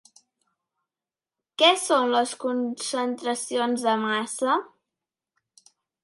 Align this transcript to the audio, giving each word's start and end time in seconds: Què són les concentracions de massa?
Què 1.61 1.67
són 1.81 2.13
les 2.13 2.31
concentracions 2.43 3.83
de 3.89 3.93
massa? 4.05 4.55